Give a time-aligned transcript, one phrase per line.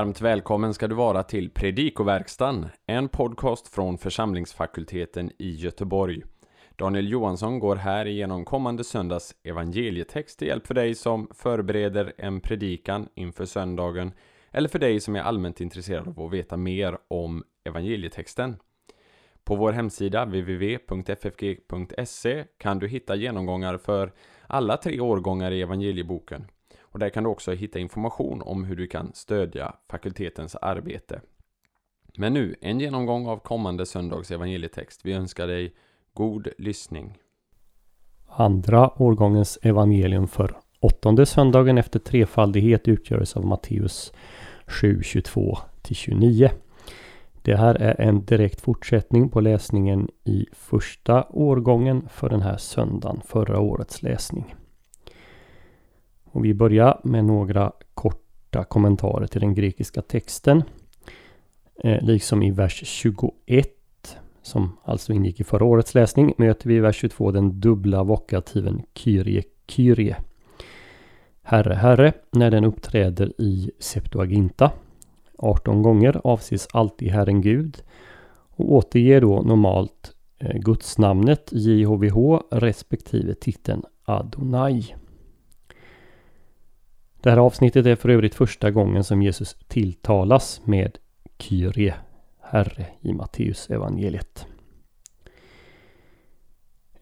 [0.00, 6.22] Varmt välkommen ska du vara till Predikoverkstan, en podcast från församlingsfakulteten i Göteborg.
[6.76, 12.40] Daniel Johansson går här igenom kommande söndags evangelietext till hjälp för dig som förbereder en
[12.40, 14.12] predikan inför söndagen
[14.50, 18.56] eller för dig som är allmänt intresserad av att veta mer om evangelietexten.
[19.44, 21.64] På vår hemsida www.ffg.se
[22.58, 24.12] kan du hitta genomgångar för
[24.46, 26.46] alla tre årgångar i evangelieboken.
[26.92, 31.20] Och där kan du också hitta information om hur du kan stödja fakultetens arbete.
[32.16, 35.00] Men nu, en genomgång av kommande söndags evangelietext.
[35.04, 35.74] Vi önskar dig
[36.14, 37.18] god lyssning.
[38.26, 44.12] Andra årgångens evangelium för åttonde söndagen efter trefaldighet utgörs av Matteus
[44.66, 45.58] 7, 22
[45.90, 46.50] 29.
[47.42, 53.20] Det här är en direkt fortsättning på läsningen i första årgången för den här söndagen,
[53.26, 54.54] förra årets läsning.
[56.32, 60.62] Och vi börjar med några korta kommentarer till den grekiska texten.
[61.84, 63.66] Eh, liksom i vers 21,
[64.42, 68.82] som alltså ingick i förra årets läsning, möter vi i vers 22 den dubbla vokativen
[68.94, 70.16] Kyrie Kyrie.
[71.42, 74.70] Herre, Herre, när den uppträder i Septuaginta
[75.38, 77.82] 18 gånger avses alltid Herren Gud
[78.50, 84.94] och återger då normalt eh, gudsnamnet JHVH respektive titeln Adonai.
[87.22, 90.98] Det här avsnittet är för övrigt första gången som Jesus tilltalas med
[91.38, 91.94] Kyrie,
[92.40, 94.46] Herre, i Matteus evangeliet.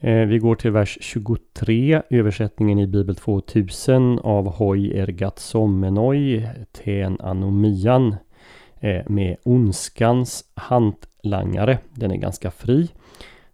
[0.00, 7.20] Eh, vi går till vers 23, översättningen i Bibel 2000 av Hoi Ergat Sommenoi, Ten
[7.20, 8.16] Anomian
[8.80, 11.78] eh, med ondskans hantlangare.
[11.94, 12.88] Den är ganska fri.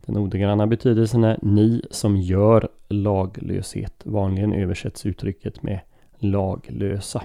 [0.06, 4.02] Den ordagranna betydelsen är ni som gör laglöshet.
[4.04, 5.80] Vanligen översätts uttrycket med
[6.24, 7.22] laglösa.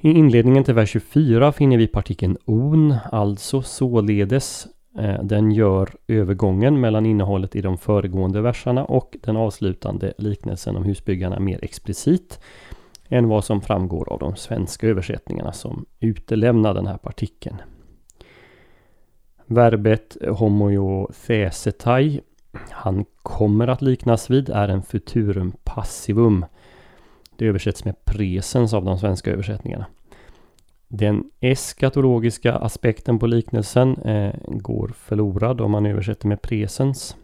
[0.00, 4.66] I inledningen till vers 24 finner vi partikeln on, alltså således.
[4.98, 10.84] Eh, den gör övergången mellan innehållet i de föregående verserna och den avslutande liknelsen om
[10.84, 12.40] husbyggarna mer explicit
[13.08, 17.56] än vad som framgår av de svenska översättningarna som utelämnar den här partikeln.
[19.46, 22.20] Verbet homoiothesetai,
[22.70, 26.44] han kommer att liknas vid, är en futurum passivum
[27.38, 29.86] det översätts med presens av de svenska översättningarna.
[30.88, 37.16] Den eskatologiska aspekten på liknelsen eh, går förlorad om man översätter med presens.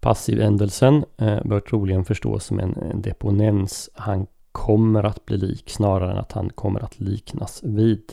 [0.00, 3.90] Passivändelsen eh, bör troligen förstås som en, en deponens.
[3.94, 8.12] Han kommer att bli lik snarare än att han kommer att liknas vid.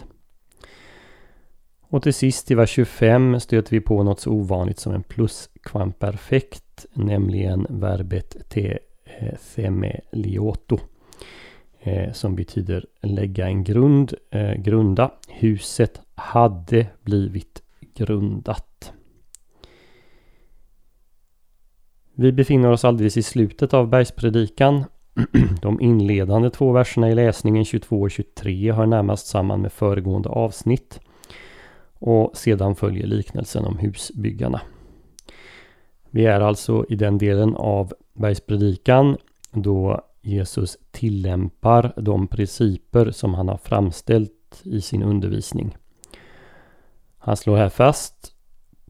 [1.81, 6.85] Och till sist i vers 25 stöter vi på något så ovanligt som en pluskvamperfekt,
[6.93, 8.79] nämligen verbet te
[9.19, 10.79] Eh, Semelioto.
[11.79, 15.11] Eh, som betyder lägga en grund, eh, grunda.
[15.27, 17.61] Huset hade blivit
[17.95, 18.93] grundat.
[22.13, 24.83] Vi befinner oss alldeles i slutet av bergspredikan.
[25.61, 30.99] De inledande två verserna i läsningen 22 och 23 hör närmast samman med föregående avsnitt.
[31.99, 34.61] Och sedan följer liknelsen om husbyggarna.
[36.15, 39.17] Vi är alltså i den delen av bergspredikan
[39.51, 45.77] då Jesus tillämpar de principer som han har framställt i sin undervisning.
[47.17, 48.33] Han slår här fast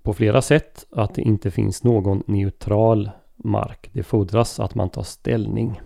[0.02, 3.90] på flera sätt att det inte finns någon neutral mark.
[3.94, 5.81] Det fordras att man tar ställning.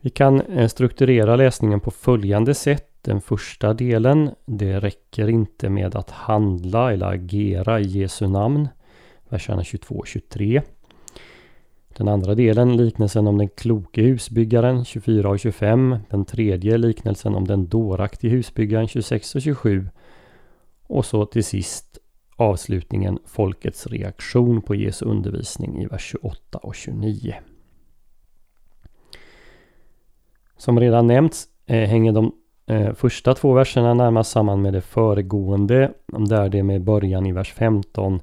[0.00, 2.90] Vi kan eh, strukturera läsningen på följande sätt.
[3.00, 8.68] Den första delen, det räcker inte med att handla eller agera i Jesu namn.
[9.36, 10.62] Verserna 22 och 23.
[11.96, 15.96] Den andra delen, liknelsen om den kloke husbyggaren 24 och 25.
[16.10, 19.88] Den tredje liknelsen om den dåraktige husbyggaren 26 och 27.
[20.86, 21.98] Och så till sist
[22.36, 27.34] avslutningen folkets reaktion på Jesu undervisning i vers 28 och 29.
[30.56, 32.32] Som redan nämnts eh, hänger de
[32.66, 37.52] eh, första två verserna närmast samman med det föregående där det med början i vers
[37.52, 38.20] 15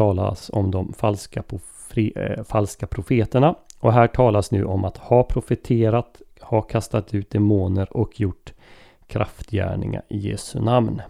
[0.00, 1.42] talas om de falska
[1.88, 3.54] fri, eh, falska profeterna.
[3.78, 8.52] Och här talas nu om att ha profeterat, ha kastat ut demoner och gjort
[9.06, 11.02] kraftgärningar i Jesu namn.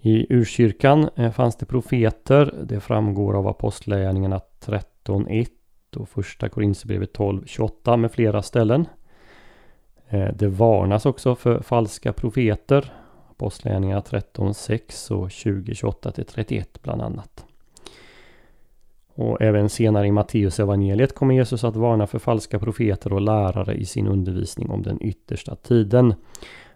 [0.00, 2.54] I urkyrkan eh, fanns det profeter.
[2.62, 5.48] Det framgår av Apostlagärningarna 13.1
[5.96, 8.86] och första Korinthierbrevet 12.28 med flera ställen.
[10.08, 12.92] Eh, det varnas också för falska profeter.
[13.38, 17.44] Apostlagärningarna 13.6 och 20.28 till 31 bland annat.
[19.14, 23.74] Och även senare i Matteus evangeliet kommer Jesus att varna för falska profeter och lärare
[23.74, 26.14] i sin undervisning om den yttersta tiden.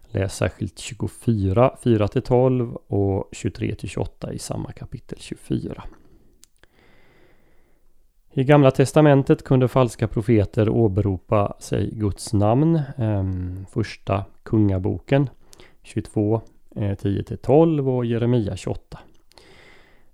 [0.03, 5.85] Läs särskilt 24, 4-12 och 23-28 i samma kapitel 24.
[8.33, 12.83] I Gamla Testamentet kunde falska profeter åberopa sig Guds namn.
[12.97, 15.29] Ehm, första Kungaboken
[15.83, 16.41] 22,
[16.75, 18.99] 10-12 eh, och Jeremia 28.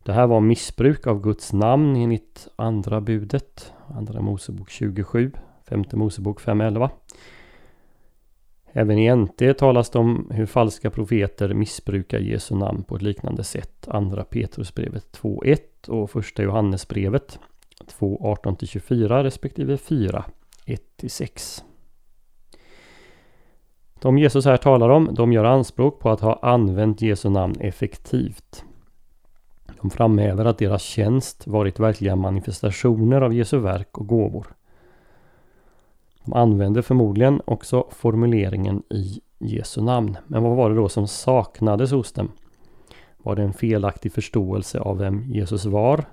[0.02, 5.32] Det här var missbruk av Guds namn enligt andra budet, andra Mosebok 27,
[5.68, 6.90] femte Mosebok 5.11.
[8.72, 13.44] Även i NT talas det om hur falska profeter missbrukar Jesu namn på ett liknande
[13.44, 13.88] sätt.
[13.88, 17.38] Andra Petrusbrevet 2.1 och första Johannesbrevet
[17.98, 20.24] 2.18-24 respektive 4,
[20.66, 21.62] 1-6.
[24.00, 28.64] De Jesus här talar om, de gör anspråk på att ha använt Jesu namn effektivt.
[29.80, 34.46] De framhäver att deras tjänst varit verkliga manifestationer av Jesu verk och gåvor.
[36.24, 40.16] De använder förmodligen också formuleringen i Jesu namn.
[40.26, 42.32] Men vad var det då som saknades hos dem?
[43.16, 46.04] Var det en felaktig förståelse av vem Jesus var?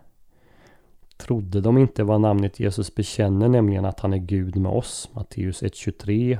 [1.17, 5.63] Trodde de inte vad namnet Jesus bekänner, nämligen att han är Gud med oss, Matteus
[5.63, 6.37] 1.23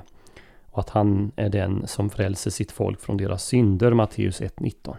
[0.75, 4.95] och att han är den som frälser sitt folk från deras synder, Matteus 1.19.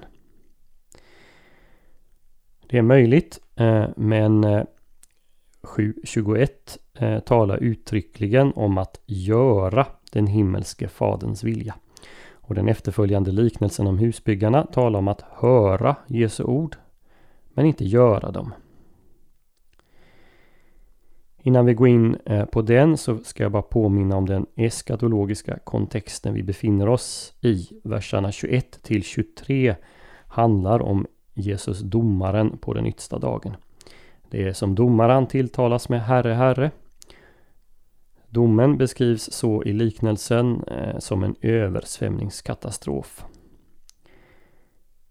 [2.68, 4.64] Det är möjligt, eh, men eh,
[5.62, 6.48] 7.21
[6.94, 11.74] eh, talar uttryckligen om att göra den himmelske faderns vilja.
[12.32, 16.76] Och den efterföljande liknelsen om husbyggarna talar om att höra Jesu ord,
[17.54, 18.54] men inte göra dem.
[21.46, 25.58] Innan vi går in eh, på den så ska jag bara påminna om den eskatologiska
[25.64, 27.68] kontexten vi befinner oss i.
[27.84, 29.76] Verserna 21 till 23
[30.26, 33.56] handlar om Jesus domaren på den yttersta dagen.
[34.30, 36.70] Det är som domaren tilltalas med Herre, Herre.
[38.28, 43.24] Domen beskrivs så i liknelsen eh, som en översvämningskatastrof.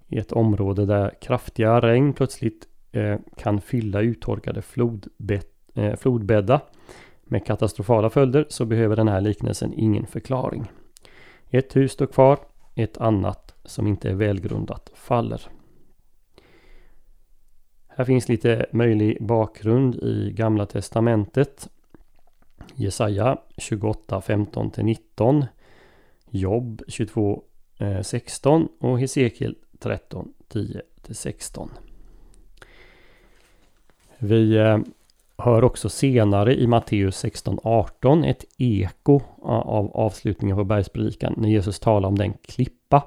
[0.08, 6.60] I ett område där kraftiga regn plötsligt eh, kan fylla uttorkade flodbett eh,
[7.24, 10.72] med katastrofala följder så behöver den här liknelsen ingen förklaring.
[11.50, 12.40] Ett hus står kvar,
[12.76, 15.42] ett annat som inte är välgrundat faller.
[17.88, 21.70] Här finns lite möjlig bakgrund i Gamla Testamentet.
[22.76, 25.46] Jesaja 28, 15-19.
[26.30, 27.44] Jobb 22,
[28.04, 31.70] 16 och Hesekiel 13, 10-16.
[34.18, 34.78] Vi eh,
[35.38, 41.80] hör också senare i Matteus 16, 18 ett eko av avslutningen på bergspredikan när Jesus
[41.80, 43.04] talar om den klippa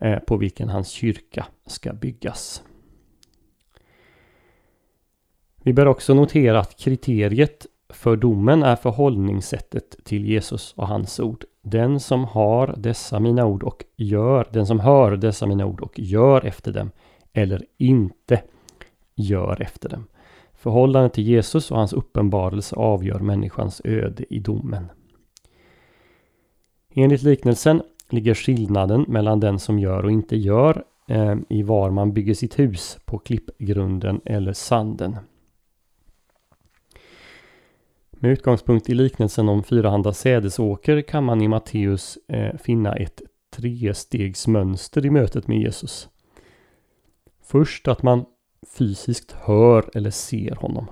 [0.00, 2.62] eh, på vilken hans kyrka ska byggas.
[5.62, 11.44] Vi bör också notera att kriteriet för domen är förhållningssättet till Jesus och hans ord.
[11.62, 15.98] Den som har dessa mina ord och gör, den som hör dessa mina ord och
[15.98, 16.90] gör efter dem
[17.32, 18.42] eller inte
[19.14, 20.06] gör efter dem.
[20.66, 24.86] Förhållandet till Jesus och hans uppenbarelse avgör människans öde i domen.
[26.94, 32.12] Enligt liknelsen ligger skillnaden mellan den som gör och inte gör eh, i var man
[32.12, 35.16] bygger sitt hus, på klippgrunden eller sanden.
[38.10, 43.22] Med utgångspunkt i liknelsen om fyrahanda sädesåker kan man i Matteus eh, finna ett
[43.56, 46.08] trestegsmönster i mötet med Jesus.
[47.42, 48.24] Först att man
[48.74, 50.90] fysiskt hör eller ser honom.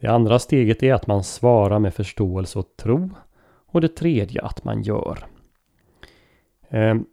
[0.00, 3.10] Det andra steget är att man svarar med förståelse och tro.
[3.66, 5.26] Och det tredje att man gör.
[6.68, 7.04] Ehm,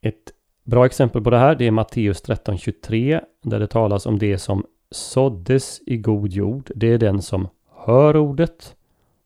[0.00, 0.32] ett
[0.64, 4.66] bra exempel på det här det är Matteus 13.23 där det talas om det som
[4.90, 8.76] såddes i god jord, det är den som hör ordet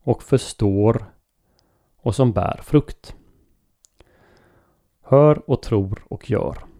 [0.03, 1.05] och förstår
[1.97, 3.15] och som bär frukt.
[5.01, 6.74] Hör och tror och gör.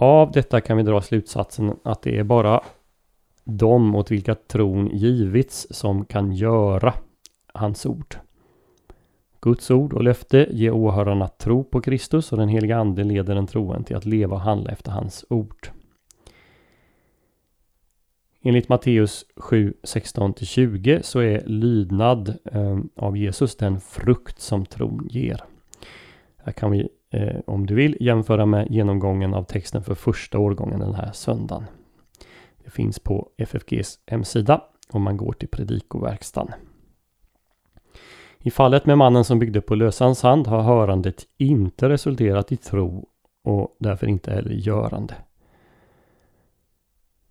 [0.00, 2.60] Av detta kan vi dra slutsatsen att det är bara
[3.44, 6.94] de åt vilka tron givits som kan göra
[7.54, 8.16] hans ord.
[9.40, 13.46] Guds ord och löfte ger åhörarna tro på Kristus och den heliga Ande leder den
[13.46, 15.68] troen till att leva och handla efter hans ord.
[18.42, 25.44] Enligt Matteus 7, 16-20 så är lydnad eh, av Jesus den frukt som tron ger.
[26.36, 30.80] Här kan vi, eh, om du vill, jämföra med genomgången av texten för första årgången
[30.80, 31.64] den här söndagen.
[32.64, 36.52] Det finns på FFGs hemsida om man går till predikoverkstan.
[38.38, 43.08] I fallet med mannen som byggde på lösan sand har hörandet inte resulterat i tro
[43.44, 45.14] och därför inte heller görande.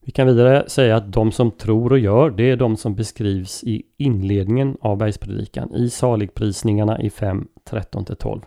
[0.08, 3.64] Vi kan vidare säga att de som tror och gör, det är de som beskrivs
[3.64, 8.42] i inledningen av bergspredikan i saligprisningarna i 5, 13-12.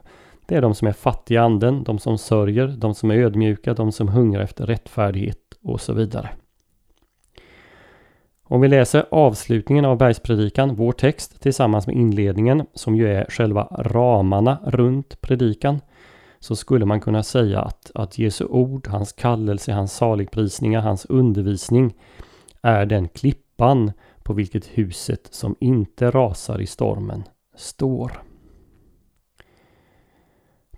[0.51, 3.93] Det är de som är fattiga anden, de som sörjer, de som är ödmjuka, de
[3.93, 6.31] som hungrar efter rättfärdighet och så vidare.
[8.45, 13.69] Om vi läser avslutningen av bergspredikan, vår text, tillsammans med inledningen, som ju är själva
[13.79, 15.81] ramarna runt predikan,
[16.39, 21.95] så skulle man kunna säga att, att Jesu ord, hans kallelse, hans saligprisningar, hans undervisning
[22.63, 23.93] är den klippan
[24.23, 27.25] på vilket huset som inte rasar i stormen
[27.57, 28.30] står.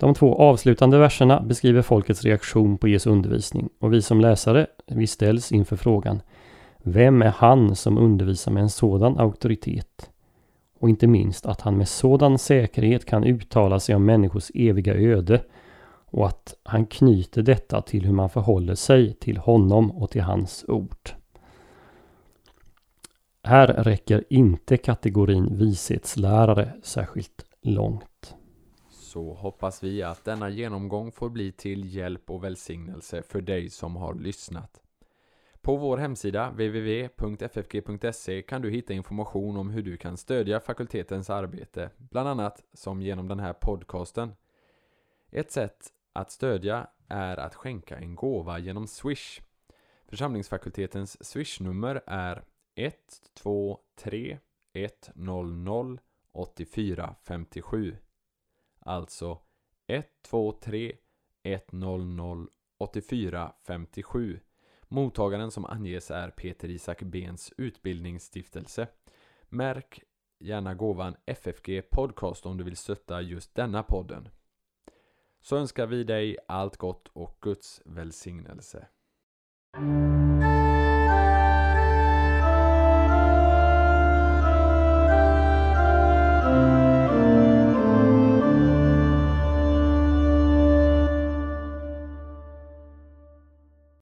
[0.02, 5.06] De två avslutande verserna beskriver folkets reaktion på Jesu undervisning och vi som läsare, vi
[5.06, 6.22] ställs inför frågan
[6.78, 10.10] Vem är han som undervisar med en sådan auktoritet?
[10.78, 15.42] Och inte minst att han med sådan säkerhet kan uttala sig om människors eviga öde
[16.10, 20.64] och att han knyter detta till hur man förhåller sig till honom och till hans
[20.68, 21.10] ord.
[23.42, 28.34] Här räcker inte kategorin vishetslärare särskilt långt.
[29.12, 33.96] Så hoppas vi att denna genomgång får bli till hjälp och välsignelse för dig som
[33.96, 34.82] har lyssnat.
[35.60, 41.90] På vår hemsida www.ffg.se kan du hitta information om hur du kan stödja fakultetens arbete,
[41.96, 44.32] bland annat som genom den här podcasten.
[45.30, 49.40] Ett sätt att stödja är att skänka en gåva genom Swish.
[50.08, 54.38] Församlingsfakultetens Swish-nummer är 123
[54.72, 55.98] 100
[56.32, 57.96] 8457.
[58.84, 59.38] Alltså
[59.86, 60.96] 123
[61.42, 62.46] 100
[62.78, 64.40] 8457.
[64.88, 68.88] Mottagaren som anges är Peter Isak Bens utbildningsstiftelse.
[69.48, 70.02] Märk
[70.38, 74.28] gärna gåvan FFG Podcast om du vill stötta just denna podden.
[75.40, 78.88] Så önskar vi dig allt gott och Guds välsignelse.